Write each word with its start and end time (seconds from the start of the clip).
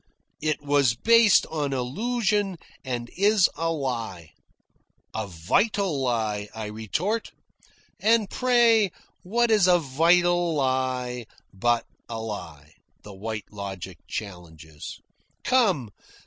"It 0.41 0.63
was 0.63 0.95
based 0.95 1.45
on 1.51 1.73
illusion 1.73 2.57
and 2.83 3.07
is 3.15 3.47
a 3.55 3.69
lie." 3.71 4.31
"A 5.13 5.27
vital 5.27 6.01
lie," 6.01 6.49
I 6.55 6.65
retort. 6.65 7.33
"And 7.99 8.27
pray 8.27 8.89
what 9.21 9.51
is 9.51 9.67
a 9.67 9.77
vital 9.77 10.55
lie 10.55 11.27
but 11.53 11.85
a 12.09 12.19
lie?" 12.19 12.73
the 13.03 13.13
White 13.13 13.51
Logic 13.51 13.99
challenges. 14.07 14.99
"Come. 15.43 15.91